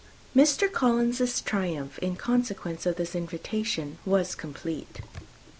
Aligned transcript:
Mr. 0.35 0.65
Collins's 0.71 1.41
triumph, 1.41 1.99
in 1.99 2.15
consequence 2.15 2.87
of 2.87 2.95
this 2.95 3.13
invitation, 3.13 3.99
was 4.03 4.33
complete. 4.33 5.01